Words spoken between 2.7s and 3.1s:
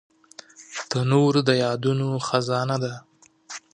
ده